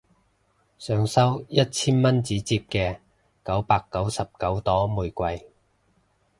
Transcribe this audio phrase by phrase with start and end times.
[0.79, 2.97] 想收一千蚊紙摺嘅
[3.45, 5.47] 九百九十九朵玫瑰